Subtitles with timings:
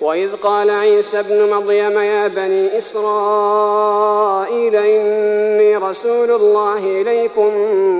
[0.00, 7.50] وإذ قال عيسى ابن مريم يا بني إسرائيل إني رسول الله إليكم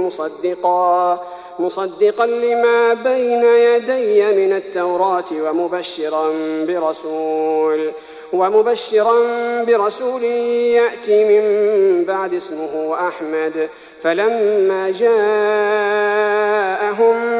[0.06, 1.20] مصدقا
[1.58, 6.32] مصدقا لما بين يدي من التوراة ومبشرا
[6.68, 7.92] برسول
[8.32, 9.14] ومبشرا
[9.64, 11.44] برسول يأتي من
[12.04, 13.68] بعد اسمه أحمد
[14.02, 15.16] فلما جاءهم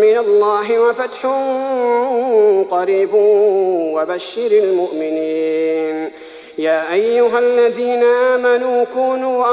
[0.00, 1.26] من الله وفتح
[2.70, 3.14] قريب
[3.94, 6.10] وبشر المؤمنين.
[6.58, 9.46] يا أيها الذين آمنوا كونوا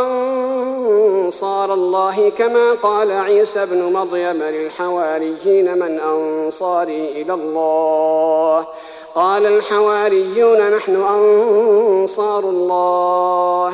[1.26, 8.68] أنصار الله كما قال عيسى ابن مريم للحواريين من أنصاري إلى الله.
[9.16, 13.74] قال الحواريون نحن أنصار الله.